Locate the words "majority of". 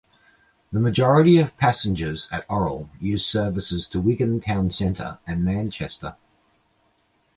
0.79-1.55